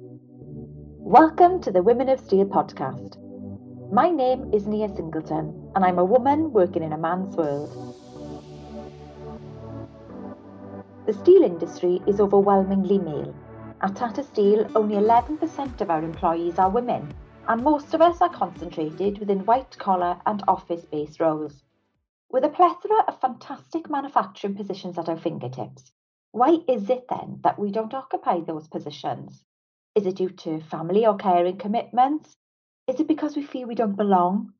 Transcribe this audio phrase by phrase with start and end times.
[0.00, 3.16] Welcome to the Women of Steel podcast.
[3.92, 7.68] My name is Nia Singleton, and I'm a woman working in a man's world.
[11.06, 13.34] The steel industry is overwhelmingly male.
[13.80, 17.12] At Tata Steel, only 11% of our employees are women,
[17.48, 21.64] and most of us are concentrated within white collar and office based roles.
[22.30, 25.90] With a plethora of fantastic manufacturing positions at our fingertips,
[26.30, 29.44] why is it then that we don't occupy those positions?
[29.98, 32.36] Is it due to family or caring commitments?
[32.86, 34.52] Is it because we feel we don't belong?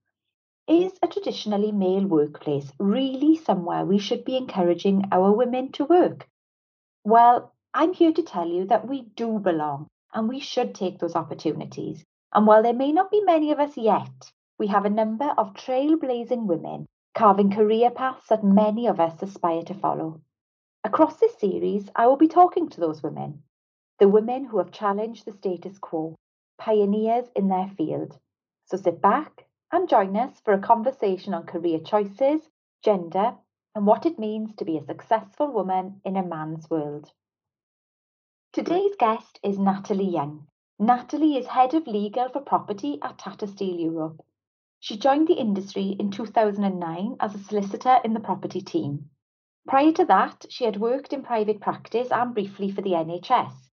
[0.67, 6.29] Is a traditionally male workplace really somewhere we should be encouraging our women to work?
[7.05, 11.15] Well, I'm here to tell you that we do belong and we should take those
[11.15, 12.05] opportunities.
[12.35, 15.55] And while there may not be many of us yet, we have a number of
[15.55, 20.21] trailblazing women carving career paths that many of us aspire to follow.
[20.83, 23.45] Across this series, I will be talking to those women,
[23.99, 26.15] the women who have challenged the status quo,
[26.57, 28.17] pioneers in their field.
[28.67, 32.49] So sit back and join us for a conversation on career choices,
[32.85, 33.35] gender,
[33.75, 37.11] and what it means to be a successful woman in a man's world.
[38.53, 40.47] Today's guest is Natalie Young.
[40.79, 44.25] Natalie is head of legal for property at Tata Steel Europe.
[44.81, 49.11] She joined the industry in 2009 as a solicitor in the property team.
[49.67, 53.68] Prior to that, she had worked in private practice and briefly for the NHS.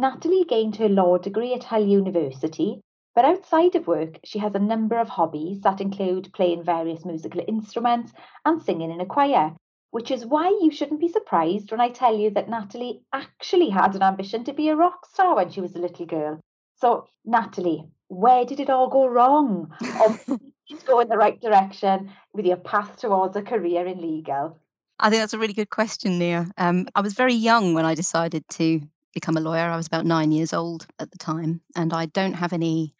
[0.00, 2.80] Natalie gained her law degree at Hull University,
[3.16, 7.42] but outside of work, she has a number of hobbies that include playing various musical
[7.48, 8.12] instruments
[8.44, 9.56] and singing in a choir,
[9.90, 13.96] which is why you shouldn't be surprised when I tell you that Natalie actually had
[13.96, 16.38] an ambition to be a rock star when she was a little girl.
[16.76, 19.74] So, Natalie, where did it all go wrong?
[20.00, 20.38] Or
[20.86, 24.60] go in the right direction with your path towards a career in legal?
[25.00, 26.46] I think that's a really good question, Nia.
[26.56, 28.80] Um, I was very young when I decided to
[29.14, 29.70] become a lawyer.
[29.70, 32.94] I was about nine years old at the time, and I don't have any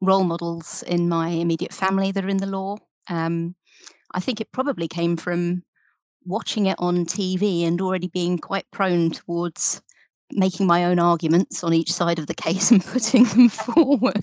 [0.00, 2.76] role models in my immediate family that are in the law.
[3.08, 3.54] Um,
[4.12, 5.62] I think it probably came from
[6.24, 9.82] watching it on TV and already being quite prone towards
[10.30, 14.22] making my own arguments on each side of the case and putting them forward.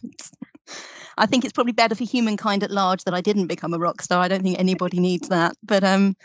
[1.17, 4.01] I think it's probably better for humankind at large that I didn't become a rock
[4.01, 4.21] star.
[4.21, 5.55] I don't think anybody needs that.
[5.63, 6.15] But um,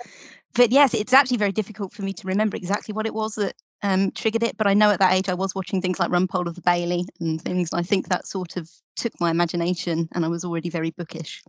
[0.55, 3.55] but yes, it's actually very difficult for me to remember exactly what it was that
[3.83, 4.57] um, triggered it.
[4.57, 7.05] But I know at that age I was watching things like Rumpole of the Bailey
[7.21, 7.71] and things.
[7.73, 11.43] And I think that sort of took my imagination, and I was already very bookish.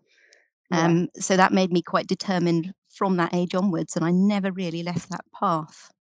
[0.72, 1.22] Um, yeah.
[1.22, 5.10] So that made me quite determined from that age onwards, and I never really left
[5.10, 5.92] that path.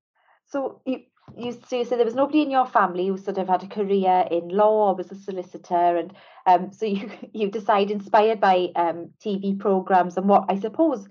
[0.47, 1.01] So you,
[1.37, 3.69] you so you said there was nobody in your family who sort of had a
[3.69, 6.13] career in law or was a solicitor, and
[6.47, 11.07] um, so you you decide inspired by um, TV programs and what I suppose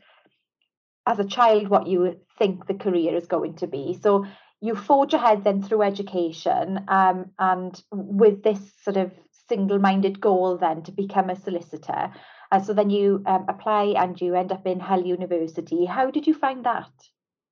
[1.08, 3.98] as a child what you think the career is going to be.
[4.02, 4.26] So
[4.66, 9.12] you forge ahead then through education, um, and with this sort of
[9.48, 12.12] single-minded goal then to become a solicitor.
[12.52, 15.86] Uh, so then you um, apply and you end up in Hull University.
[15.86, 16.90] How did you find that?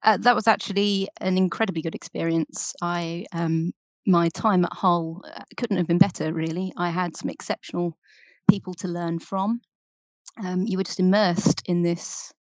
[0.04, 2.74] Uh, that was actually an incredibly good experience.
[2.82, 3.72] I um,
[4.06, 6.34] my time at Hull uh, couldn't have been better.
[6.34, 7.98] Really, I had some exceptional
[8.50, 9.62] people to learn from.
[10.44, 12.34] Um, you were just immersed in this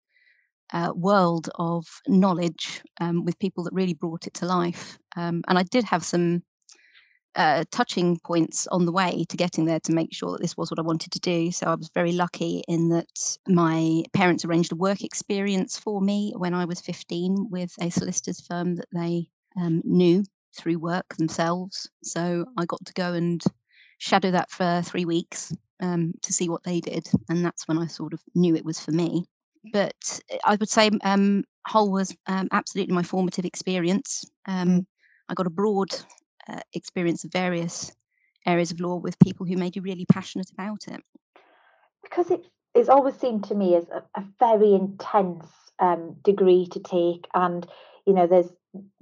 [0.72, 4.98] uh, world of knowledge um, with people that really brought it to life.
[5.16, 6.42] Um, and I did have some
[7.36, 10.70] uh, touching points on the way to getting there to make sure that this was
[10.70, 11.52] what I wanted to do.
[11.52, 16.34] So I was very lucky in that my parents arranged a work experience for me
[16.36, 20.24] when I was 15 with a solicitor's firm that they um, knew
[20.56, 21.88] through work themselves.
[22.02, 23.42] So I got to go and
[23.98, 27.08] shadow that for three weeks um, to see what they did.
[27.28, 29.24] And that's when I sort of knew it was for me.
[29.72, 34.24] But I would say um, Hull was um, absolutely my formative experience.
[34.46, 34.86] Um, mm.
[35.28, 35.90] I got a broad
[36.48, 37.92] uh, experience of various
[38.46, 41.02] areas of law with people who made you really passionate about it?
[42.02, 42.44] Because it
[42.74, 45.46] it's always seemed to me as a, a very intense
[45.80, 47.66] um, degree to take, and
[48.06, 48.50] you know, there's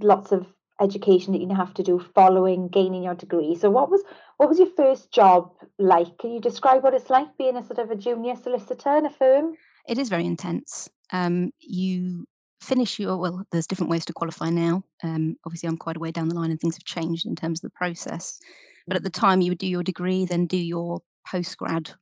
[0.00, 0.46] lots of
[0.80, 3.54] education that you have to do following gaining your degree.
[3.56, 4.02] So, what was
[4.38, 6.18] what was your first job like?
[6.18, 9.10] Can you describe what it's like being a sort of a junior solicitor in a
[9.10, 9.54] firm?
[9.88, 10.88] It is very intense.
[11.12, 12.26] Um, you
[12.60, 14.82] finish your well there's different ways to qualify now.
[15.02, 17.60] Um, obviously i'm quite a way down the line and things have changed in terms
[17.60, 18.38] of the process.
[18.86, 21.94] But at the time you would do your degree then do your postgrad.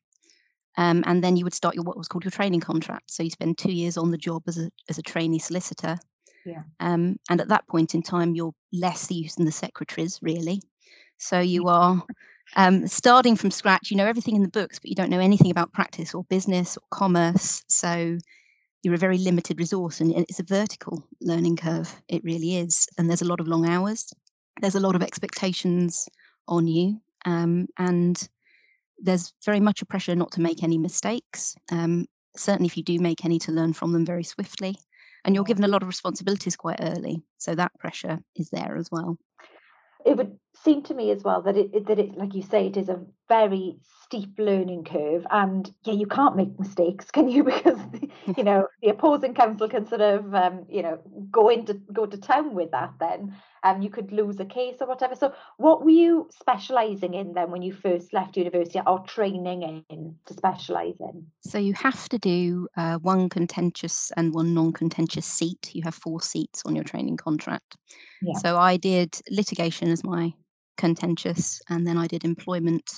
[0.79, 3.11] Um, and then you would start your what was called your training contract.
[3.11, 5.97] So you spend two years on the job as a as a trainee solicitor.
[6.45, 6.63] Yeah.
[6.81, 10.63] Um, and at that point in time you're less used than the secretaries really.
[11.19, 12.03] So you are
[12.55, 15.51] um, starting from scratch you know everything in the books but you don't know anything
[15.51, 18.17] about practice or business or commerce so
[18.83, 23.09] you're a very limited resource and it's a vertical learning curve it really is and
[23.09, 24.13] there's a lot of long hours
[24.61, 26.09] there's a lot of expectations
[26.49, 28.17] on you Um, and
[28.99, 31.55] there's very much a pressure not to make any mistakes.
[31.71, 32.07] Um,
[32.37, 34.77] certainly, if you do make any, to learn from them very swiftly.
[35.25, 37.23] And you're given a lot of responsibilities quite early.
[37.39, 39.19] So that pressure is there as well
[40.07, 42.77] it would seem to me as well that it that it like you say it
[42.77, 47.45] is a very steep learning curve and yeah you can't make mistakes can you?
[47.45, 47.79] Because
[48.37, 50.99] you know the opposing counsel can sort of um, you know
[51.31, 54.77] go into go to town with that then and um, you could lose a case
[54.81, 55.17] or whatever.
[55.17, 60.15] So what were you specializing in then when you first left university or training in
[60.27, 61.27] to specialize in?
[61.41, 65.71] So you have to do uh, one contentious and one non-contentious seat.
[65.73, 67.77] You have four seats on your training contract.
[68.23, 68.39] Yeah.
[68.39, 70.33] so i did litigation as my
[70.77, 72.91] contentious and then i did employment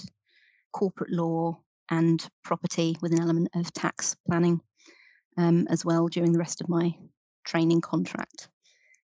[0.72, 1.58] corporate law
[1.90, 4.60] and property with an element of tax planning
[5.36, 6.94] um, as well during the rest of my
[7.44, 8.48] training contract.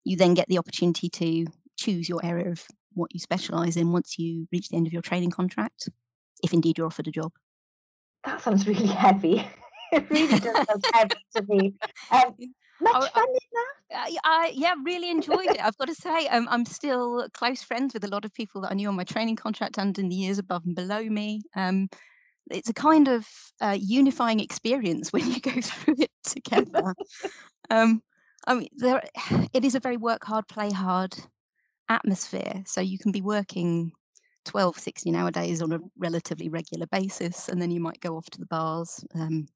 [0.05, 1.47] You then get the opportunity to
[1.79, 5.03] choose your area of what you specialise in once you reach the end of your
[5.03, 5.89] training contract,
[6.43, 7.33] if indeed you're offered a job.
[8.25, 9.47] That sounds really heavy.
[9.93, 11.75] it really does sound heavy to me.
[12.11, 12.35] Um,
[12.85, 13.75] much fun in that?
[13.97, 15.65] I, I, yeah, really enjoyed it.
[15.65, 18.71] I've got to say, um, I'm still close friends with a lot of people that
[18.71, 21.43] I knew on my training contract and in the years above and below me.
[21.55, 21.89] Um,
[22.51, 23.27] it's a kind of
[23.61, 26.95] uh, unifying experience when you go through it together.
[27.71, 28.03] um,
[28.47, 29.03] I mean, there,
[29.53, 31.15] it is a very work hard, play hard
[31.89, 32.63] atmosphere.
[32.67, 33.93] So you can be working
[34.45, 38.27] 12, 16 hour days on a relatively regular basis, and then you might go off
[38.31, 39.47] to the bars um,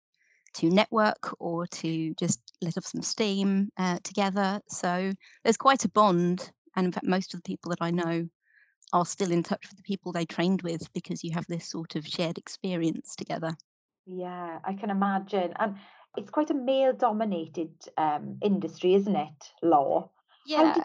[0.54, 4.60] to network or to just let off some steam uh, together.
[4.68, 5.12] So
[5.44, 6.50] there's quite a bond.
[6.76, 8.28] And in fact, most of the people that I know
[8.92, 11.96] are still in touch with the people they trained with because you have this sort
[11.96, 13.54] of shared experience together.
[14.06, 15.52] Yeah, I can imagine.
[15.58, 15.76] And
[16.16, 19.52] it's quite a male dominated um, industry, isn't it?
[19.62, 20.10] Law.
[20.46, 20.56] Yeah.
[20.58, 20.84] How did you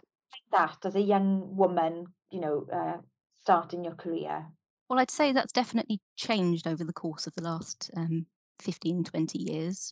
[0.54, 2.98] that as a young woman, you know, uh,
[3.42, 4.46] starting your career?
[4.90, 8.26] Well, I'd say that's definitely changed over the course of the last um,
[8.60, 9.92] 15, 20 years.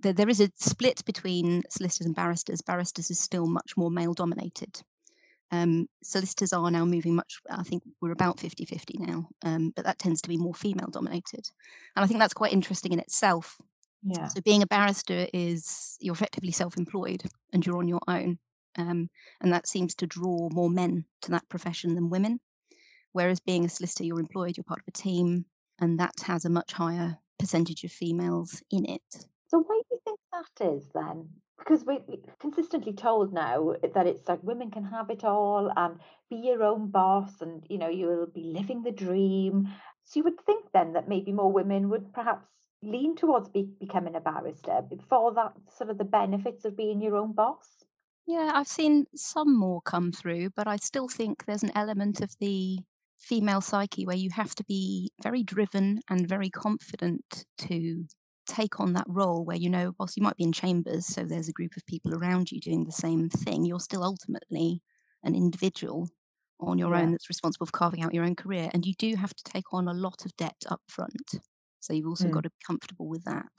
[0.00, 2.62] There is a split between solicitors and barristers.
[2.62, 4.80] Barristers is still much more male dominated.
[5.52, 9.84] Um, solicitors are now moving much, I think we're about 50 50 now, um, but
[9.84, 11.48] that tends to be more female dominated.
[11.94, 13.56] And I think that's quite interesting in itself.
[14.02, 14.28] Yeah.
[14.28, 18.38] So being a barrister is you're effectively self employed and you're on your own.
[18.76, 19.08] Um,
[19.40, 22.40] and that seems to draw more men to that profession than women.
[23.12, 25.46] Whereas being a solicitor, you're employed, you're part of a team,
[25.78, 29.26] and that has a much higher percentage of females in it.
[29.48, 31.40] So why do you think that is then?
[31.58, 32.04] Because we're
[32.38, 36.90] consistently told now that it's like women can have it all and be your own
[36.90, 39.68] boss and you know you'll be living the dream.
[40.04, 42.46] So you would think then that maybe more women would perhaps
[42.82, 47.16] lean towards be- becoming a barrister for that sort of the benefits of being your
[47.16, 47.84] own boss.
[48.26, 52.34] Yeah, I've seen some more come through, but I still think there's an element of
[52.40, 52.78] the
[53.18, 58.06] female psyche where you have to be very driven and very confident to
[58.46, 61.48] take on that role where you know whilst you might be in chambers so there's
[61.48, 64.80] a group of people around you doing the same thing you're still ultimately
[65.24, 66.08] an individual
[66.60, 67.02] on your yeah.
[67.02, 69.72] own that's responsible for carving out your own career and you do have to take
[69.72, 71.34] on a lot of debt up front
[71.80, 72.32] so you've also mm.
[72.32, 73.52] got to be comfortable with that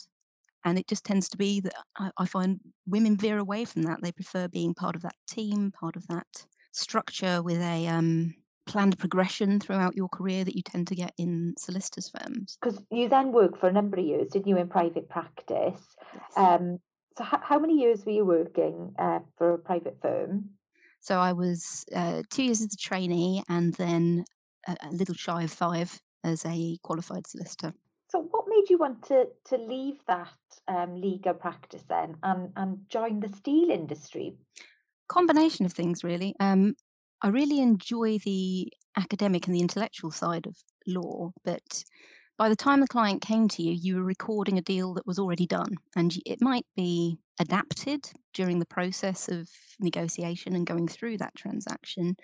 [0.66, 4.00] and it just tends to be that I, I find women veer away from that
[4.01, 6.28] they prefer being part of that team part of that
[6.72, 8.34] structure with a um,
[8.67, 12.57] planned progression throughout your career that you tend to get in solicitors firms?
[12.61, 15.81] Because you then worked for a number of years, didn't you, in private practice?
[16.13, 16.38] Yes.
[16.38, 16.79] Um,
[17.17, 20.50] so, h- how many years were you working uh, for a private firm?
[21.00, 24.25] So, I was uh, two years as a trainee and then
[24.67, 27.74] a, a little shy of five as a qualified solicitor.
[28.09, 32.79] So, what made you want to to leave that um, legal practice then and and
[32.89, 34.38] join the steel industry?
[35.07, 36.36] Combination of things, really.
[36.39, 36.75] Um,
[37.21, 40.55] I really enjoy the academic and the intellectual side of
[40.86, 41.83] law, but
[42.38, 45.17] by the time the client came to you, you were recording a deal that was
[45.17, 51.17] already done, and it might be adapted during the process of negotiation and going through
[51.17, 52.15] that transaction,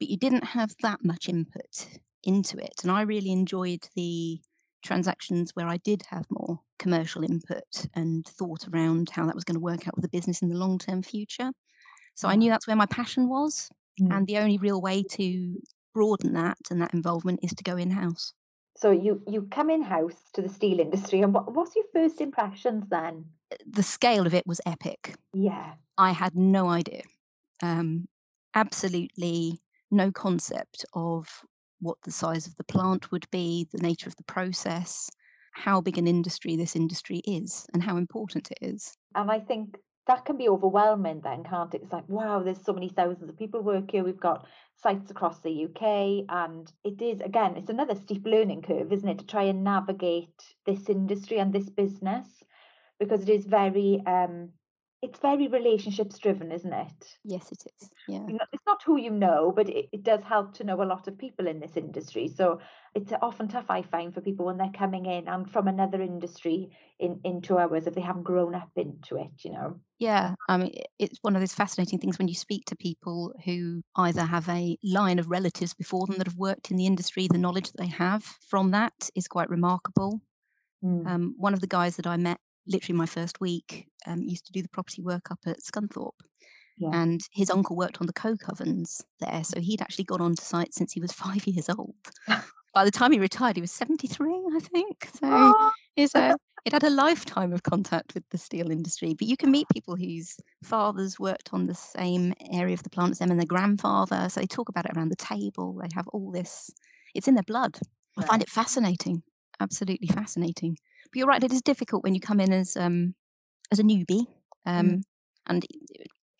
[0.00, 1.86] but you didn't have that much input
[2.24, 2.74] into it.
[2.82, 4.40] And I really enjoyed the
[4.84, 9.54] transactions where I did have more commercial input and thought around how that was going
[9.54, 11.52] to work out with the business in the long term future.
[12.14, 12.38] So I mm.
[12.38, 13.70] knew that's where my passion was.
[14.00, 14.16] Mm.
[14.16, 15.60] And the only real way to
[15.94, 18.32] broaden that and that involvement is to go in house.
[18.76, 22.20] So you you come in house to the steel industry, and what what's your first
[22.20, 23.26] impressions then?
[23.52, 25.14] Uh, the scale of it was epic.
[25.34, 27.02] Yeah, I had no idea,
[27.62, 28.08] um,
[28.54, 31.28] absolutely no concept of
[31.80, 35.10] what the size of the plant would be, the nature of the process,
[35.52, 38.96] how big an industry this industry is, and how important it is.
[39.14, 41.82] And I think that can be overwhelming then, can't it?
[41.82, 44.02] It's like, wow, there's so many thousands of people work here.
[44.02, 46.24] We've got sites across the UK.
[46.28, 50.54] And it is, again, it's another steep learning curve, isn't it, to try and navigate
[50.66, 52.26] this industry and this business
[52.98, 54.50] because it is very um,
[55.02, 57.18] it's very relationships driven, isn't it?
[57.24, 57.90] Yes, it is.
[58.06, 58.24] Yeah.
[58.52, 61.18] It's not who you know, but it, it does help to know a lot of
[61.18, 62.28] people in this industry.
[62.28, 62.60] So
[62.94, 66.70] it's often tough, I find, for people when they're coming in and from another industry
[67.00, 69.80] in into ours if they haven't grown up into it, you know.
[69.98, 73.82] Yeah, I mean, it's one of those fascinating things when you speak to people who
[73.96, 77.38] either have a line of relatives before them that have worked in the industry, the
[77.38, 80.20] knowledge that they have from that is quite remarkable.
[80.84, 81.06] Mm.
[81.06, 84.52] Um, one of the guys that I met literally my first week, um, used to
[84.52, 86.20] do the property work up at Scunthorpe.
[86.78, 86.90] Yeah.
[86.92, 89.44] And his uncle worked on the coke ovens there.
[89.44, 91.94] So he'd actually gone on to site since he was five years old.
[92.74, 95.08] By the time he retired, he was 73, I think.
[95.14, 95.70] So oh.
[95.94, 99.12] he's a, it had a lifetime of contact with the steel industry.
[99.12, 103.10] But you can meet people whose fathers worked on the same area of the plant
[103.10, 104.26] as them and their grandfather.
[104.30, 105.80] So they talk about it around the table.
[105.82, 106.70] They have all this,
[107.14, 107.78] it's in their blood.
[108.16, 109.22] I find it fascinating,
[109.60, 110.76] absolutely fascinating.
[111.12, 113.14] But you're right; it is difficult when you come in as um,
[113.70, 114.26] as a newbie.
[114.64, 115.02] Um, mm.
[115.46, 115.66] And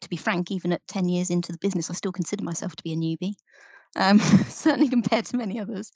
[0.01, 2.83] to be frank, even at ten years into the business, I still consider myself to
[2.83, 3.35] be a newbie.
[3.97, 5.93] Um, certainly compared to many others.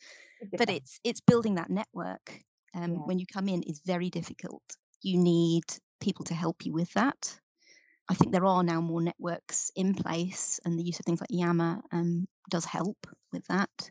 [0.56, 2.40] But it's it's building that network
[2.74, 2.98] um, yeah.
[2.98, 4.62] when you come in is very difficult.
[5.02, 5.64] You need
[6.00, 7.38] people to help you with that.
[8.08, 11.30] I think there are now more networks in place, and the use of things like
[11.30, 13.90] Yammer um, does help with that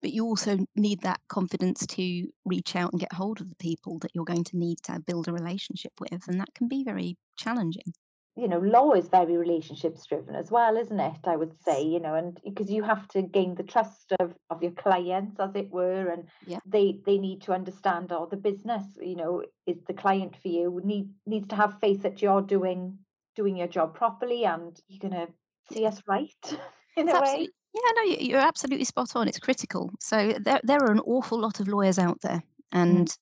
[0.00, 3.98] but you also need that confidence to reach out and get hold of the people
[4.00, 7.16] that you're going to need to build a relationship with and that can be very
[7.38, 7.92] challenging.
[8.36, 11.18] You know law is very relationships driven as well isn't it?
[11.24, 14.62] I would say you know and because you have to gain the trust of of
[14.62, 16.60] your clients as it were and yeah.
[16.64, 20.48] they they need to understand or oh, the business you know is the client for
[20.48, 22.98] you need needs to have faith that you're doing
[23.36, 25.32] doing your job properly and you're going to
[25.72, 26.30] see us right
[26.96, 29.28] in it's a way yeah, no, you're absolutely spot on.
[29.28, 29.90] It's critical.
[30.00, 32.42] So there, there are an awful lot of lawyers out there, mm.
[32.72, 33.18] and mm.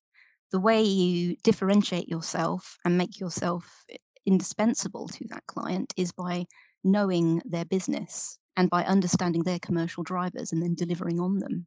[0.53, 3.85] the way you differentiate yourself and make yourself
[4.27, 6.45] indispensable to that client is by
[6.85, 11.67] knowing their business and by understanding their commercial drivers and then delivering on them.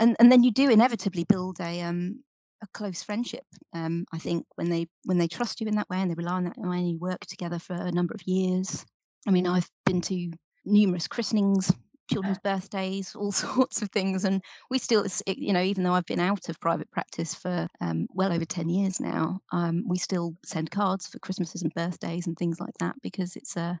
[0.00, 2.22] And and then you do inevitably build a um
[2.62, 3.44] a close friendship.
[3.72, 6.32] Um, I think when they when they trust you in that way and they rely
[6.32, 8.84] on that way and you work together for a number of years.
[9.26, 10.32] I mean, I've been to
[10.64, 11.72] numerous christenings
[12.08, 14.24] children's birthdays, all sorts of things.
[14.24, 18.06] And we still, you know, even though I've been out of private practice for um,
[18.12, 22.36] well over 10 years now, um, we still send cards for Christmases and birthdays and
[22.36, 23.78] things like that because it's a,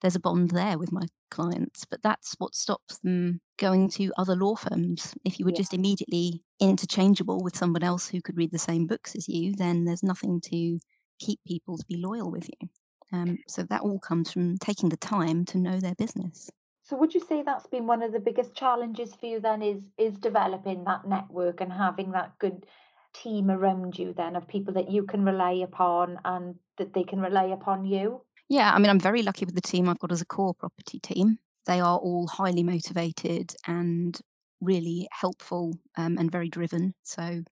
[0.00, 1.84] there's a bond there with my clients.
[1.84, 5.14] But that's what stops them going to other law firms.
[5.24, 5.58] If you were yeah.
[5.58, 9.84] just immediately interchangeable with someone else who could read the same books as you, then
[9.84, 10.78] there's nothing to
[11.18, 12.68] keep people to be loyal with you.
[13.12, 16.50] Um, so that all comes from taking the time to know their business.
[16.84, 19.82] So would you say that's been one of the biggest challenges for you then is
[19.98, 22.66] is developing that network and having that good
[23.14, 27.20] team around you then of people that you can rely upon and that they can
[27.20, 28.22] rely upon you?
[28.48, 30.98] Yeah, I mean I'm very lucky with the team I've got as a core property
[30.98, 31.38] team.
[31.66, 34.18] They are all highly motivated and
[34.60, 36.94] really helpful um, and very driven.
[37.02, 37.42] So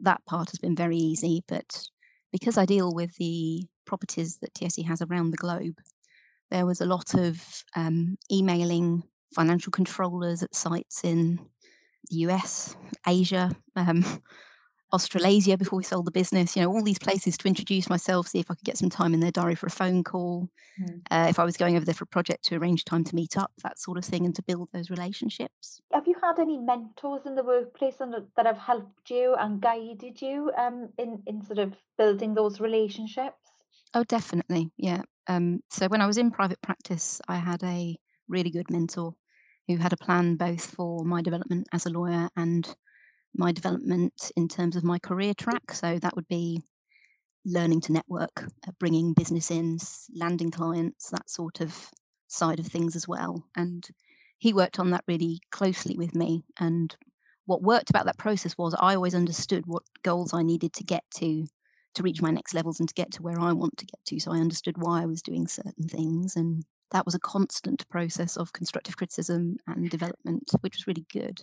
[0.00, 1.42] that part has been very easy.
[1.48, 1.82] But
[2.32, 5.76] because I deal with the properties that TSE has around the globe,
[6.50, 7.42] there was a lot of
[7.74, 9.02] um, emailing
[9.34, 11.38] financial controllers at sites in
[12.10, 12.76] the US,
[13.06, 14.04] Asia, um,
[14.92, 18.38] Australasia before we sold the business, you know, all these places to introduce myself, see
[18.38, 20.48] if I could get some time in their diary for a phone call.
[20.80, 21.02] Mm.
[21.10, 23.36] Uh, if I was going over there for a project to arrange time to meet
[23.36, 25.80] up, that sort of thing, and to build those relationships.
[25.92, 30.52] Have you had any mentors in the workplace that have helped you and guided you
[30.56, 33.36] um, in, in sort of building those relationships?
[33.92, 34.70] Oh, definitely.
[34.76, 35.02] Yeah.
[35.28, 37.96] Um, so when I was in private practice, I had a
[38.28, 39.14] really good mentor
[39.68, 42.68] who had a plan both for my development as a lawyer and
[43.34, 45.72] my development in terms of my career track.
[45.72, 46.62] So that would be
[47.44, 49.78] learning to network, uh, bringing business in,
[50.14, 51.74] landing clients, that sort of
[52.28, 53.44] side of things as well.
[53.56, 53.86] And
[54.38, 56.42] he worked on that really closely with me.
[56.58, 56.94] And
[57.46, 61.04] what worked about that process was I always understood what goals I needed to get
[61.16, 61.46] to
[61.96, 64.20] to reach my next levels and to get to where I want to get to.
[64.20, 66.36] So I understood why I was doing certain things.
[66.36, 71.40] And that was a constant process of constructive criticism and development, which was really good.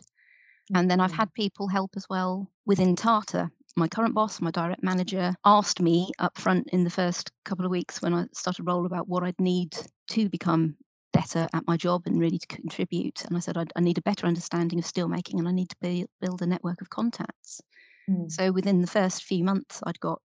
[0.73, 1.19] And then I've mm-hmm.
[1.19, 3.51] had people help as well within Tata.
[3.75, 7.71] My current boss, my direct manager, asked me up front in the first couple of
[7.71, 9.75] weeks when I started role about what I'd need
[10.09, 10.75] to become
[11.11, 13.25] better at my job and really to contribute.
[13.25, 15.75] And I said, I, I need a better understanding of steelmaking and I need to
[15.81, 17.61] be, build a network of contacts.
[18.09, 18.31] Mm.
[18.31, 20.21] So within the first few months, I'd got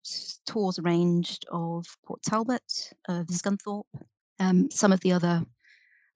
[0.47, 3.85] tours arranged of Port Talbot, of Scunthorpe,
[4.41, 5.43] um, some of the other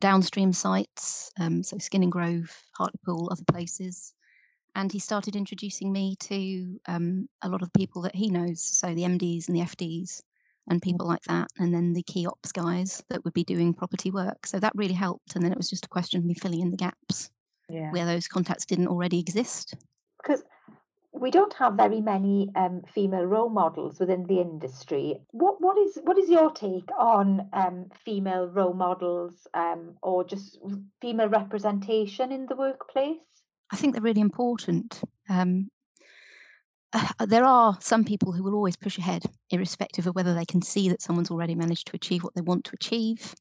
[0.00, 4.14] downstream sites, um, so Skinningrove, Hartlepool, other places.
[4.74, 8.94] And he started introducing me to um, a lot of people that he knows, so
[8.94, 10.22] the MDs and the FDs
[10.68, 10.84] and mm.
[10.84, 14.46] people like that, and then the key ops guys that would be doing property work.
[14.46, 15.36] So that really helped.
[15.36, 17.30] And then it was just a question of me filling in the gaps
[17.68, 17.90] yeah.
[17.90, 19.74] where those contacts didn't already exist.
[20.22, 20.42] Because
[21.22, 25.20] we don't have very many um, female role models within the industry.
[25.30, 30.58] What what is what is your take on um, female role models um, or just
[31.00, 33.20] female representation in the workplace?
[33.70, 35.00] I think they're really important.
[35.28, 35.70] Um,
[36.92, 40.60] uh, there are some people who will always push ahead, irrespective of whether they can
[40.60, 43.32] see that someone's already managed to achieve what they want to achieve.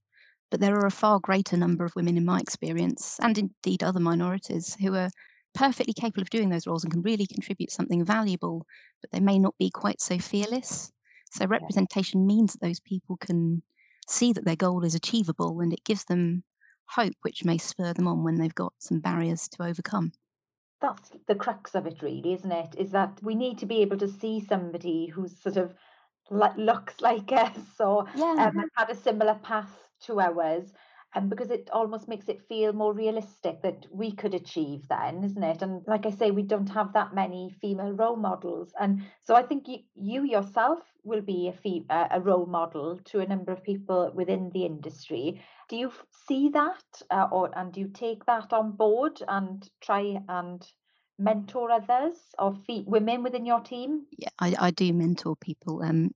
[0.51, 3.99] But there are a far greater number of women, in my experience, and indeed other
[3.99, 5.09] minorities, who are
[5.53, 8.65] perfectly capable of doing those roles and can really contribute something valuable,
[9.01, 10.91] but they may not be quite so fearless.
[11.31, 13.61] So representation means that those people can
[14.07, 16.43] see that their goal is achievable and it gives them
[16.85, 20.11] hope, which may spur them on when they've got some barriers to overcome.
[20.81, 22.75] That's the crux of it, really, isn't it?
[22.77, 25.73] Is that we need to be able to see somebody who's sort of
[26.29, 28.51] like looks like us or yeah.
[28.55, 29.71] um, had a similar path
[30.05, 30.73] to ours
[31.13, 35.43] and because it almost makes it feel more realistic that we could achieve then isn't
[35.43, 35.61] it?
[35.61, 38.73] And like i say we don't have that many female role models.
[38.79, 43.19] And so i think you, you yourself will be a, fee, a role model to
[43.19, 45.41] a number of people within the industry.
[45.69, 45.91] Do you
[46.27, 50.65] see that uh, or and do you take that on board and try and
[51.17, 54.05] mentor others or feed women within your team?
[54.17, 56.11] Yeah i, I do mentor people um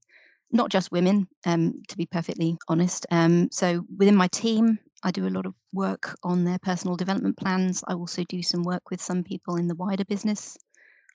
[0.52, 3.06] not just women, um, to be perfectly honest.
[3.12, 7.38] Um, so within my team, I do a lot of work on their personal development
[7.38, 7.84] plans.
[7.88, 10.58] I also do some work with some people in the wider business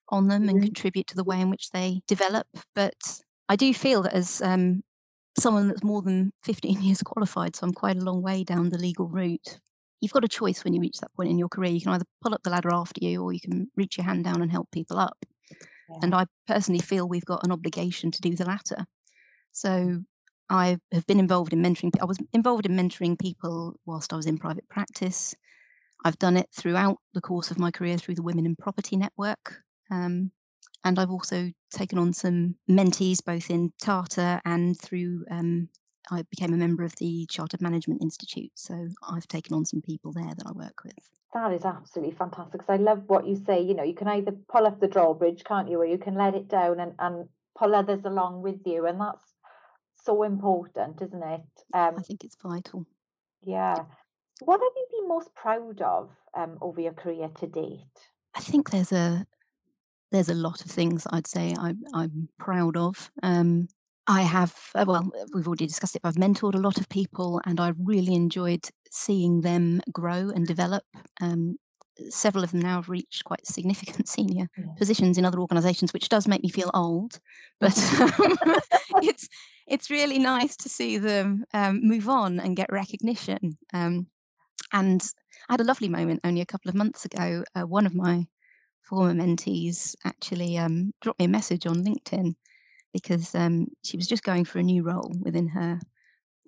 [0.09, 0.51] on them mm-hmm.
[0.51, 2.47] and contribute to the way in which they develop.
[2.77, 2.95] But
[3.49, 4.85] I do feel that as um,
[5.37, 8.79] someone that's more than 15 years qualified, so I'm quite a long way down the
[8.79, 9.59] legal route.
[10.01, 11.73] You've got a choice when you reach that point in your career.
[11.73, 14.23] You can either pull up the ladder after you or you can reach your hand
[14.23, 15.19] down and help people up.
[15.91, 15.99] Yeah.
[16.03, 18.87] And I personally feel we've got an obligation to do the latter.
[19.51, 20.01] So
[20.51, 21.93] I have been involved in mentoring.
[22.01, 25.35] I was involved in mentoring people whilst I was in private practice.
[26.05, 29.63] I've done it throughout the course of my career through the Women in Property Network.
[29.91, 30.33] Um,
[30.85, 35.69] and I've also taken on some mentees both in Tata and through, um,
[36.11, 38.51] I became a member of the Chartered Management Institute.
[38.57, 40.99] So I've taken on some people there that I work with.
[41.33, 42.53] That is absolutely fantastic.
[42.53, 43.61] Because I love what you say.
[43.61, 46.35] You know, you can either pull up the drawbridge, can't you, or you can let
[46.35, 48.87] it down and, and pull others along with you.
[48.87, 49.35] And that's
[50.05, 51.41] so important, isn't it?
[51.75, 52.87] Um, I think it's vital.
[53.43, 53.77] Yeah.
[54.43, 57.99] What have you been most proud of um, over your career to date?
[58.35, 59.27] I think there's a
[60.13, 63.11] there's a lot of things I'd say I'm I'm proud of.
[63.23, 63.69] Um,
[64.07, 66.03] I have uh, well, we've already discussed it.
[66.05, 70.85] I've mentored a lot of people, and I really enjoyed seeing them grow and develop.
[71.21, 71.57] Um,
[72.09, 74.65] several of them now have reached quite significant senior yeah.
[74.79, 77.21] positions in other organisations, which does make me feel old.
[77.61, 77.77] But
[79.03, 79.29] it's
[79.71, 83.57] it's really nice to see them um, move on and get recognition.
[83.73, 84.07] Um,
[84.73, 85.03] and
[85.49, 87.45] I had a lovely moment only a couple of months ago.
[87.55, 88.27] Uh, one of my
[88.83, 92.35] former mentees actually um, dropped me a message on LinkedIn
[92.93, 95.79] because um, she was just going for a new role within her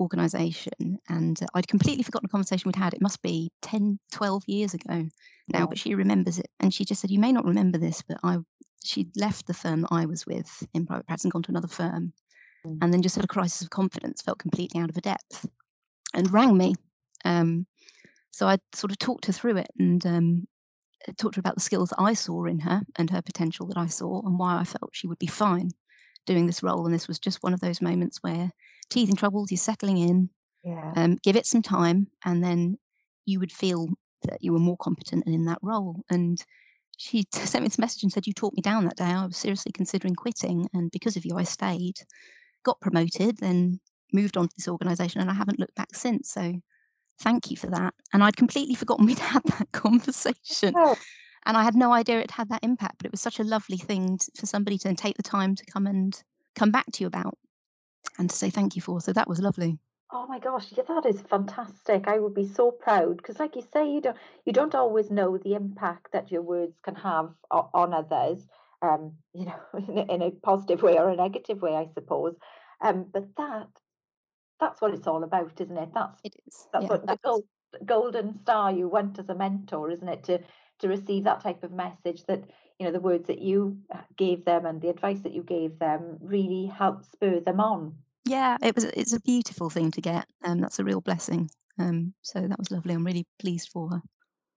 [0.00, 2.92] organization and uh, I'd completely forgotten the conversation we'd had.
[2.92, 5.06] It must be 10, 12 years ago
[5.46, 6.48] now, but she remembers it.
[6.58, 8.38] And she just said, You may not remember this, but I
[8.84, 11.68] she'd left the firm that I was with in private practice and gone to another
[11.68, 12.12] firm.
[12.64, 15.46] And then just had a crisis of confidence, felt completely out of a depth
[16.14, 16.74] and rang me.
[17.24, 17.66] Um,
[18.30, 20.48] so I sort of talked her through it and um,
[21.18, 23.76] talked to her about the skills that I saw in her and her potential that
[23.76, 25.70] I saw and why I felt she would be fine
[26.26, 26.84] doing this role.
[26.84, 28.50] And this was just one of those moments where
[28.90, 30.30] teething troubles, you're settling in,
[30.64, 30.92] yeah.
[30.96, 32.78] um, give it some time, and then
[33.26, 33.88] you would feel
[34.22, 36.02] that you were more competent and in that role.
[36.10, 36.42] And
[36.96, 39.04] she sent me this message and said, You talked me down that day.
[39.04, 40.68] I was seriously considering quitting.
[40.72, 41.96] And because of you, I stayed,
[42.62, 43.80] got promoted, then
[44.12, 46.30] moved on to this organization, and I haven't looked back since.
[46.30, 46.54] So
[47.20, 47.94] thank you for that.
[48.12, 50.74] And I'd completely forgotten we'd had that conversation.
[50.76, 50.96] Oh.
[51.44, 53.76] And I had no idea it had that impact, but it was such a lovely
[53.76, 56.20] thing to, for somebody to take the time to come and
[56.54, 57.36] come back to you about
[58.18, 59.00] and to say thank you for.
[59.00, 59.78] So that was lovely.
[60.14, 62.06] Oh my gosh, yeah, that is fantastic.
[62.06, 65.38] I would be so proud because, like you say, you don't you don't always know
[65.38, 68.46] the impact that your words can have on others.
[68.82, 72.34] Um, you know, in a, in a positive way or a negative way, I suppose.
[72.80, 73.68] Um, but that
[74.60, 75.90] that's what it's all about, isn't it?
[75.94, 76.66] That's it is.
[76.72, 77.44] That's yeah, what the gold,
[77.84, 80.24] golden star you want as a mentor, isn't it?
[80.24, 80.40] To
[80.80, 82.42] to receive that type of message that
[82.78, 85.78] you know the words that you uh, gave them and the advice that you gave
[85.78, 87.94] them really helped spur them on.
[88.24, 88.84] Yeah, it was.
[88.84, 91.50] It's a beautiful thing to get, and um, that's a real blessing.
[91.78, 92.94] Um, so that was lovely.
[92.94, 94.02] I'm really pleased for her.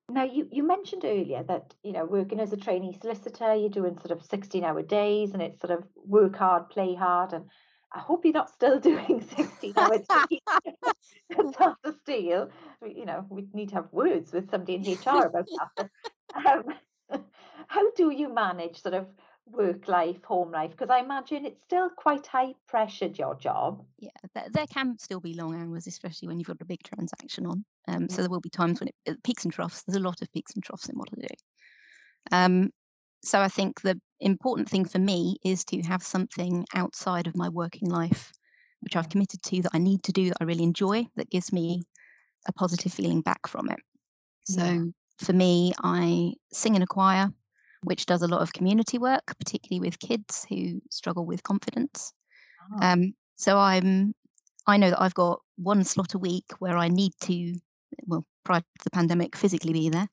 [0.09, 3.97] Now, you, you mentioned earlier that, you know, working as a trainee solicitor, you're doing
[3.97, 7.33] sort of 16 hour days and it's sort of work hard, play hard.
[7.33, 7.45] And
[7.91, 12.49] I hope you're not still doing 16 hour days at the Steel.
[12.85, 15.89] You know, we need to have words with somebody in HR about that.
[16.45, 17.23] Um,
[17.67, 19.07] how do you manage sort of
[19.51, 20.71] work life, home life?
[20.71, 23.83] Because I imagine it's still quite high pressured, your job.
[23.99, 27.45] Yeah, there, there, can still be long hours, especially when you've got a big transaction
[27.45, 27.65] on.
[27.87, 28.09] Um.
[28.09, 29.83] So there will be times when it, uh, peaks and troughs.
[29.83, 31.35] There's a lot of peaks and troughs in what I do.
[32.31, 32.69] Um,
[33.23, 37.49] so I think the important thing for me is to have something outside of my
[37.49, 38.31] working life,
[38.81, 41.51] which I've committed to that I need to do that I really enjoy, that gives
[41.51, 41.81] me
[42.47, 43.79] a positive feeling back from it.
[44.45, 44.83] So yeah.
[45.17, 47.29] for me, I sing in a choir
[47.85, 52.13] which does a lot of community work, particularly with kids who struggle with confidence.
[52.73, 52.85] Oh.
[52.85, 54.13] Um, so I'm,
[54.67, 57.55] I know that I've got one slot a week where I need to,
[58.05, 60.07] well, prior to the pandemic, physically be there.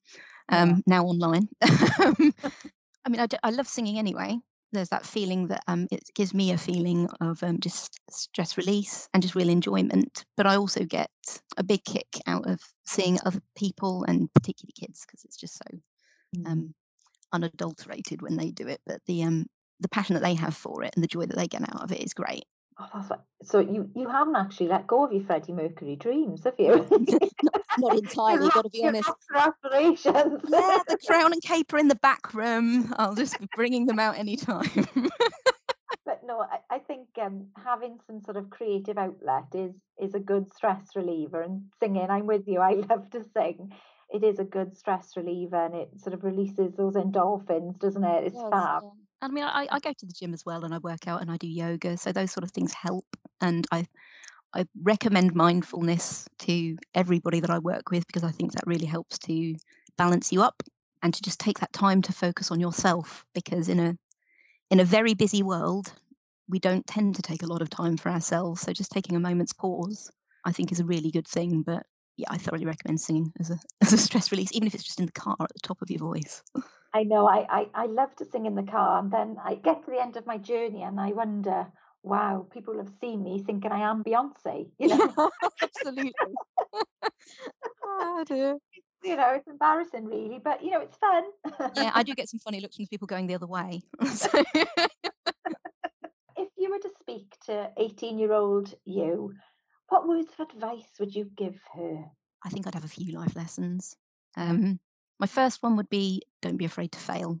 [0.49, 0.75] Um, yeah.
[0.87, 1.49] Now online.
[1.61, 4.37] I mean, I, I love singing anyway.
[4.71, 9.07] There's that feeling that um, it gives me a feeling of um, just stress release
[9.13, 10.25] and just real enjoyment.
[10.35, 11.11] But I also get
[11.57, 15.77] a big kick out of seeing other people and particularly kids because it's just so
[16.35, 16.47] mm.
[16.47, 16.73] um,
[17.33, 19.45] unadulterated when they do it, but the um
[19.79, 21.91] the passion that they have for it and the joy that they get out of
[21.91, 22.45] it is great.
[22.79, 23.07] Oh,
[23.43, 26.87] so you you haven't actually let go of your Freddie Mercury dreams, have you?
[27.43, 29.11] not, not, entirely, got to be honest.
[29.35, 30.41] Aspirations.
[30.47, 32.93] yeah, the crown and caper in the back room.
[32.97, 34.71] I'll just be bringing them out anytime.
[36.05, 40.19] but no, I, I think um, having some sort of creative outlet is is a
[40.19, 41.41] good stress reliever.
[41.41, 42.59] And singing, I'm with you.
[42.59, 43.71] I love to sing
[44.13, 48.25] it is a good stress reliever and it sort of releases those endorphins, doesn't it?
[48.25, 48.83] It's yes, fab.
[49.21, 51.31] I mean, I, I go to the gym as well and I work out and
[51.31, 51.97] I do yoga.
[51.97, 53.05] So those sort of things help.
[53.41, 53.87] And I
[54.53, 59.17] I recommend mindfulness to everybody that I work with because I think that really helps
[59.19, 59.55] to
[59.97, 60.61] balance you up
[61.01, 63.97] and to just take that time to focus on yourself because in a
[64.69, 65.93] in a very busy world
[66.47, 69.19] we don't tend to take a lot of time for ourselves so just taking a
[69.19, 70.11] moment's pause
[70.45, 71.83] I think is a really good thing but
[72.17, 74.99] yeah, I thoroughly recommend singing as a as a stress release, even if it's just
[74.99, 76.43] in the car at the top of your voice.
[76.95, 77.27] I know.
[77.27, 80.01] I, I I love to sing in the car, and then I get to the
[80.01, 81.67] end of my journey, and I wonder,
[82.03, 84.69] wow, people have seen me thinking I am Beyonce.
[84.79, 85.29] You know,
[85.61, 86.13] absolutely.
[87.83, 88.57] oh, dear.
[89.03, 91.23] You know, it's embarrassing, really, but you know, it's fun.
[91.75, 93.81] yeah, I do get some funny looks from people going the other way.
[96.37, 99.33] if you were to speak to eighteen-year-old you
[99.93, 102.03] what words of advice would you give her?
[102.43, 103.95] I think I'd have a few life lessons.
[104.35, 104.79] Um,
[105.19, 107.39] my first one would be don't be afraid to fail.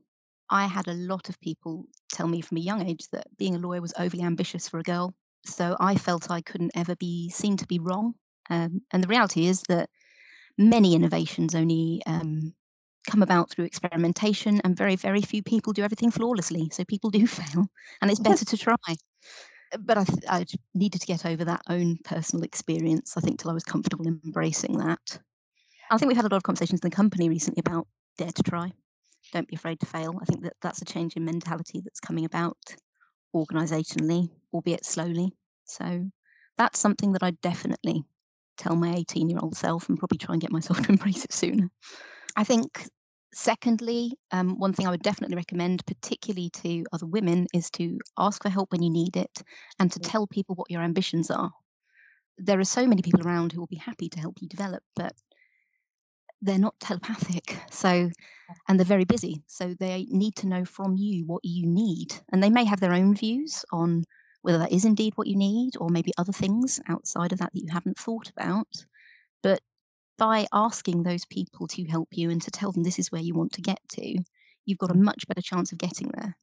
[0.51, 3.57] I had a lot of people tell me from a young age that being a
[3.57, 5.15] lawyer was overly ambitious for a girl.
[5.45, 8.13] So I felt I couldn't ever be seen to be wrong.
[8.51, 9.89] Um, and the reality is that
[10.55, 12.53] many innovations only um,
[13.09, 16.69] come about through experimentation, and very, very few people do everything flawlessly.
[16.71, 17.67] So people do fail,
[17.99, 18.75] and it's better to try
[19.79, 23.53] but I, I needed to get over that own personal experience, I think, till I
[23.53, 25.19] was comfortable embracing that.
[25.91, 28.43] I think we've had a lot of conversations in the company recently about dare to
[28.43, 28.71] try,
[29.31, 30.17] don't be afraid to fail.
[30.21, 32.57] I think that that's a change in mentality that's coming about
[33.35, 35.33] organisationally, albeit slowly.
[35.65, 36.09] So
[36.57, 38.03] that's something that I definitely
[38.57, 41.33] tell my 18 year old self and probably try and get myself to embrace it
[41.33, 41.69] sooner.
[42.35, 42.87] I think
[43.33, 48.43] Secondly, um, one thing I would definitely recommend, particularly to other women, is to ask
[48.43, 49.41] for help when you need it
[49.79, 51.51] and to tell people what your ambitions are.
[52.37, 55.13] There are so many people around who will be happy to help you develop, but
[56.41, 57.57] they're not telepathic.
[57.71, 58.09] So,
[58.67, 59.43] and they're very busy.
[59.47, 62.13] So they need to know from you what you need.
[62.31, 64.05] And they may have their own views on
[64.43, 67.63] whether that is indeed what you need or maybe other things outside of that that
[67.63, 68.67] you haven't thought about.
[69.41, 69.61] But
[70.17, 73.33] by asking those people to help you and to tell them this is where you
[73.33, 74.17] want to get to,
[74.65, 75.01] you've got a mm.
[75.01, 76.35] much better chance of getting there.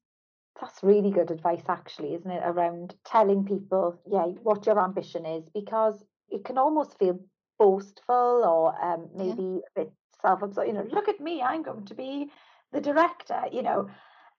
[0.61, 2.43] That's really good advice, actually, isn't it?
[2.45, 7.19] Around telling people, yeah, what your ambition is, because it can almost feel
[7.59, 9.59] boastful or um, maybe yeah.
[9.77, 10.69] a bit self absorbed.
[10.69, 12.31] You know, look at me, I'm going to be
[12.73, 13.91] the director, you know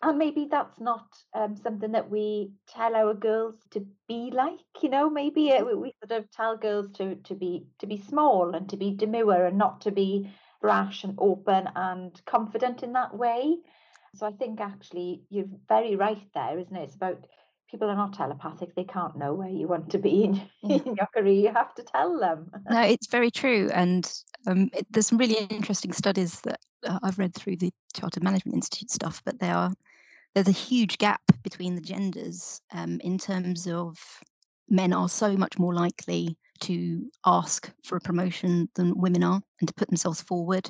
[0.04, 4.90] and maybe that's not um, something that we tell our girls to be like you
[4.90, 8.70] know maybe it, we sort of tell girls to to be to be small and
[8.70, 10.30] to be demure and not to be
[10.62, 13.58] brash and open and confident in that way.
[14.16, 16.84] So i think actually you're very right there isn't it?
[16.84, 17.26] It's about
[17.70, 21.08] people are not telepathic they can't know where you want to be in, in your
[21.16, 22.52] career you have to tell them.
[22.70, 24.12] No it's very true and
[24.48, 28.56] um, it, there's some really interesting studies that uh, I've read through the Chartered Management
[28.56, 29.72] Institute stuff, but there are
[30.34, 33.98] there's a huge gap between the genders um, in terms of
[34.70, 39.68] men are so much more likely to ask for a promotion than women are and
[39.68, 40.70] to put themselves forward.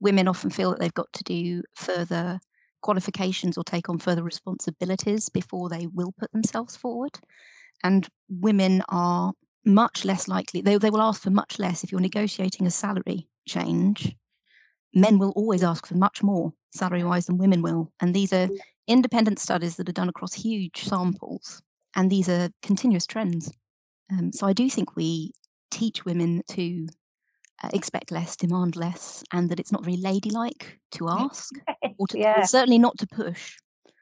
[0.00, 2.38] Women often feel that they've got to do further
[2.82, 7.18] qualifications or take on further responsibilities before they will put themselves forward.
[7.82, 9.32] And women are
[9.66, 13.28] much less likely, they, they will ask for much less if you're negotiating a salary
[13.48, 14.14] change.
[14.94, 17.92] Men will always ask for much more salary wise than women will.
[18.00, 18.48] And these are
[18.86, 21.62] independent studies that are done across huge samples.
[21.96, 23.50] And these are continuous trends.
[24.10, 25.32] Um, so I do think we
[25.70, 26.86] teach women to
[27.62, 31.54] uh, expect less, demand less, and that it's not very ladylike to ask,
[31.98, 32.42] or, to, yeah.
[32.42, 33.56] certainly not to push.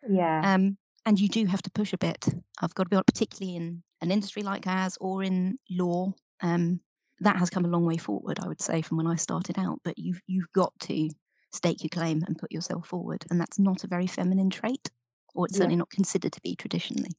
[0.08, 0.54] Yeah.
[0.54, 2.26] Um, and you do have to push a bit.
[2.60, 6.12] I've got to be honest, particularly in an industry like ours or in law.
[6.40, 6.80] Um,
[7.20, 9.78] that has come a long way forward, I would say, from when I started out.
[9.84, 11.08] But you've you've got to
[11.52, 14.90] stake your claim and put yourself forward, and that's not a very feminine trait,
[15.34, 15.58] or it's Yeah.
[15.58, 17.10] certainly not considered to be traditionally.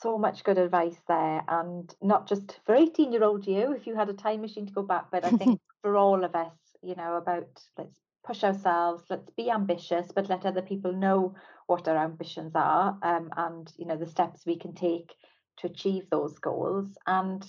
[0.00, 3.94] so much good advice there and not just for 18 year old you if you
[3.94, 6.94] had a time machine to go back but i think for all of us you
[6.96, 11.34] know about let's push ourselves let's be ambitious but let other people know
[11.66, 15.14] what our ambitions are um, and you know the steps we can take
[15.56, 17.44] to achieve those goals and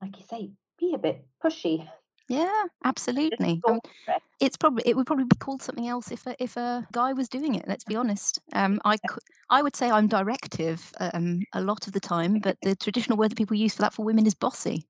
[0.00, 1.88] like you say be a bit pushy
[2.32, 3.62] Yeah, absolutely.
[3.68, 4.22] Um, it.
[4.40, 7.28] it's probably it would probably be called something else if a if a guy was
[7.28, 7.68] doing it.
[7.68, 8.40] Let's be honest.
[8.54, 12.56] Um, I cou- I would say I'm directive um, a lot of the time, but
[12.62, 14.88] the traditional word that people use for that for women is bossy.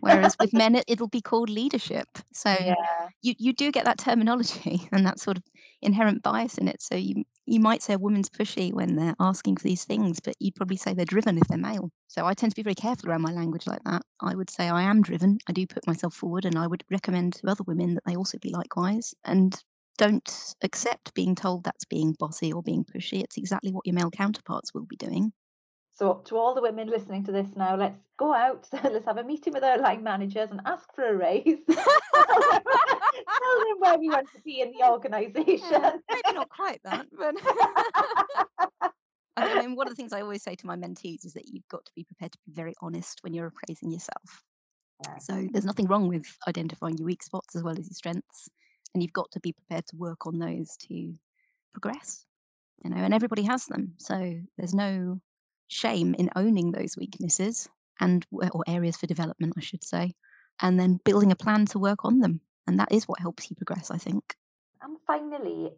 [0.00, 2.08] Whereas with men, it, it'll be called leadership.
[2.34, 2.74] So yeah
[3.22, 5.44] you you do get that terminology and that sort of
[5.80, 6.82] inherent bias in it.
[6.82, 10.34] So you you might say a woman's pushy when they're asking for these things, but
[10.38, 11.90] you'd probably say they're driven if they're male.
[12.06, 14.02] So I tend to be very careful around my language like that.
[14.20, 15.38] I would say I am driven.
[15.48, 18.38] I do put myself forward, and I would recommend to other women that they also
[18.38, 19.56] be likewise and
[19.98, 23.22] don't accept being told that's being bossy or being pushy.
[23.22, 25.32] It's exactly what your male counterparts will be doing.
[25.94, 29.24] So, to all the women listening to this now, let's go out, let's have a
[29.24, 31.58] meeting with our line managers and ask for a raise.
[33.12, 35.68] Tell them where we want to be in the organisation.
[35.70, 37.34] Yeah, maybe not quite that, but
[39.36, 41.68] I mean, one of the things I always say to my mentees is that you've
[41.68, 44.42] got to be prepared to be very honest when you're appraising yourself.
[45.04, 45.18] Yeah.
[45.18, 48.48] So there's nothing wrong with identifying your weak spots as well as your strengths,
[48.94, 51.14] and you've got to be prepared to work on those to
[51.72, 52.24] progress.
[52.84, 55.20] You know, and everybody has them, so there's no
[55.68, 57.68] shame in owning those weaknesses
[58.00, 60.14] and or areas for development, I should say,
[60.60, 63.56] and then building a plan to work on them, and that is what helps you
[63.56, 64.36] progress, I think.
[64.82, 65.72] And finally,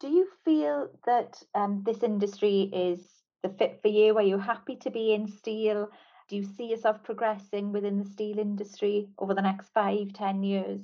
[0.00, 3.00] do you feel that um, this industry is
[3.42, 4.16] the fit for you?
[4.16, 5.88] Are you happy to be in steel?
[6.28, 10.82] Do you see yourself progressing within the steel industry over the next five, ten years?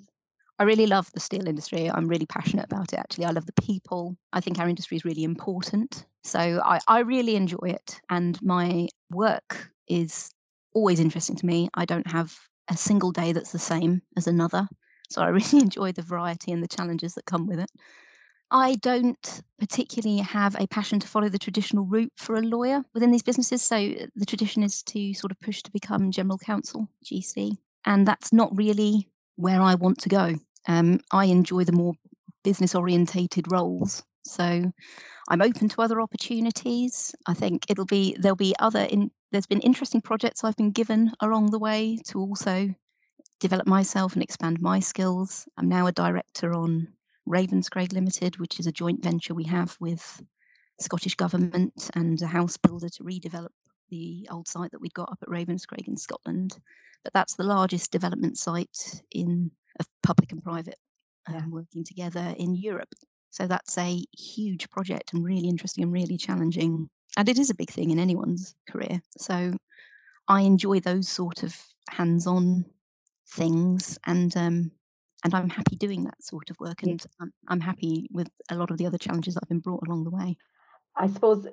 [0.58, 1.88] I really love the steel industry.
[1.88, 3.26] I'm really passionate about it, actually.
[3.26, 4.16] I love the people.
[4.32, 6.04] I think our industry is really important.
[6.24, 8.00] So I, I really enjoy it.
[8.10, 10.30] And my work is
[10.74, 11.68] always interesting to me.
[11.74, 12.36] I don't have
[12.68, 14.68] a single day that's the same as another.
[15.10, 17.70] So I really enjoy the variety and the challenges that come with it.
[18.50, 23.10] I don't particularly have a passion to follow the traditional route for a lawyer within
[23.10, 23.62] these businesses.
[23.62, 27.52] So uh, the tradition is to sort of push to become general counsel, GC.
[27.84, 30.34] And that's not really where I want to go.
[30.66, 31.94] Um, I enjoy the more
[32.42, 34.02] business orientated roles.
[34.24, 34.72] So
[35.28, 37.14] I'm open to other opportunities.
[37.26, 41.12] I think it'll be there'll be other in there's been interesting projects I've been given
[41.20, 42.74] along the way to also
[43.40, 45.46] develop myself and expand my skills.
[45.56, 46.88] I'm now a director on
[47.28, 50.22] Ravenscraig Limited, which is a joint venture we have with
[50.80, 53.48] Scottish Government and a house builder to redevelop
[53.90, 56.58] the old site that we'd got up at Ravenscraig in Scotland.
[57.04, 60.78] But that's the largest development site in of public and private
[61.26, 61.46] um, Yeah.
[61.46, 62.92] working together in Europe.
[63.30, 66.88] So that's a huge project and really interesting and really challenging.
[67.16, 69.00] And it is a big thing in anyone's career.
[69.18, 69.56] So
[70.26, 71.56] I enjoy those sort of
[71.90, 72.64] hands-on
[73.28, 74.70] things and um
[75.24, 76.92] and I'm happy doing that sort of work Yeah.
[76.92, 79.86] and I'm, I'm happy with a lot of the other challenges that I've been brought
[79.86, 80.36] along the way.
[80.96, 81.46] I suppose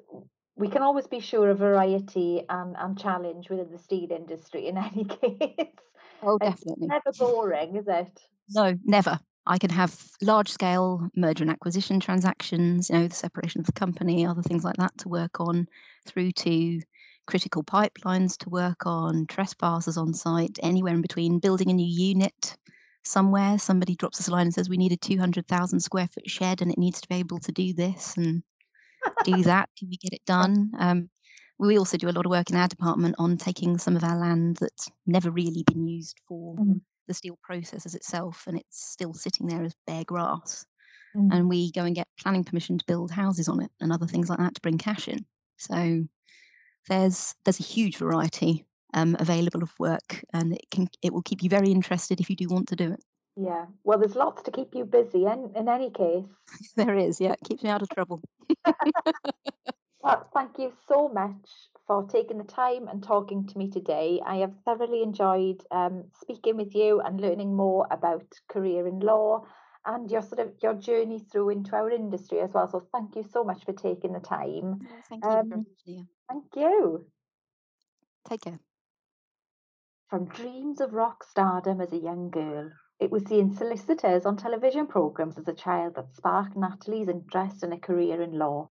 [0.55, 4.77] we can always be sure of variety and, and challenge within the steel industry in
[4.77, 5.73] any case.
[6.23, 6.87] Oh, It's definitely.
[6.87, 8.19] never boring, is it?
[8.49, 9.19] No, never.
[9.47, 13.73] I can have large scale merger and acquisition transactions, you know, the separation of the
[13.73, 15.67] company, other things like that to work on,
[16.05, 16.81] through to
[17.25, 22.57] critical pipelines to work on, trespassers on site, anywhere in between, building a new unit
[23.03, 23.57] somewhere.
[23.57, 26.71] Somebody drops us a line and says, We need a 200,000 square foot shed and
[26.71, 28.43] it needs to be able to do this and
[29.23, 29.69] do that.
[29.77, 30.71] Can we get it done?
[30.77, 31.09] Um,
[31.57, 34.17] we also do a lot of work in our department on taking some of our
[34.19, 36.81] land that's never really been used for Mhm.
[37.07, 40.65] the steel process as itself and it's still sitting there as bare grass
[41.15, 41.31] mm.
[41.31, 44.29] and we go and get planning permission to build houses on it and other things
[44.29, 45.25] like that to bring cash in.
[45.57, 46.05] So
[46.87, 51.43] there's there's a huge variety um, available of work, and it can it will keep
[51.43, 53.03] you very interested if you do want to do it.
[53.37, 56.25] Yeah, well, there's lots to keep you busy, in in any case.
[56.75, 58.21] there is, yeah, it keeps me out of trouble.
[60.01, 64.21] well, thank you so much for taking the time and talking to me today.
[64.25, 69.45] I have thoroughly enjoyed um, speaking with you and learning more about career in law
[69.85, 72.67] and your sort of your journey through into our industry as well.
[72.67, 74.79] So thank you so much for taking the time.
[75.09, 77.05] thank you um, much, Thank you.
[78.27, 78.59] Take care.
[80.09, 84.87] From dreams of rock stardom as a young girl, it was seeing solicitors on television
[84.87, 88.69] programs as a child that sparked Natalie's interest in a career in law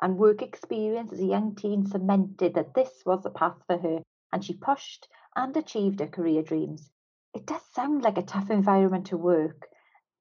[0.00, 4.02] and work experience as a young teen cemented that this was the path for her,
[4.32, 6.90] and she pushed and achieved her career dreams.
[7.32, 9.68] It does sound like a tough environment to work,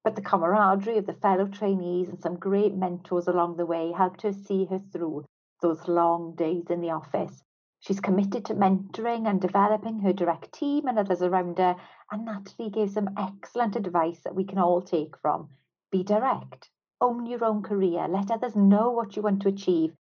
[0.04, 4.22] but the camaraderie of the fellow trainees and some great mentors along the way helped
[4.24, 5.24] her see her through
[5.62, 7.44] those long days in the office.
[7.80, 11.76] She's committed to mentoring and developing her direct team and others around her,
[12.12, 15.50] and Natalie gave some excellent advice that we can all take from.
[15.92, 19.94] Be direct, own your own career, let others know what you want to achieve,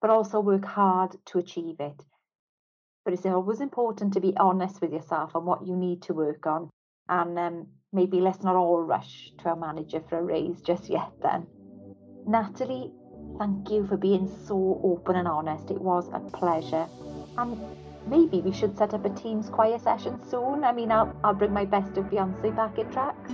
[0.00, 2.04] but also work hard to achieve it.
[3.04, 6.46] But it's always important to be honest with yourself on what you need to work
[6.46, 6.70] on.
[7.08, 11.10] And um, maybe let's not all rush to our manager for a raise just yet
[11.22, 11.46] then.
[12.26, 12.92] Natalie,
[13.38, 15.70] thank you for being so open and honest.
[15.70, 16.86] It was a pleasure.
[17.36, 17.58] And
[18.06, 20.64] maybe we should set up a Teams choir session soon.
[20.64, 23.32] I mean, I'll, I'll bring my best of Beyonce back in tracks.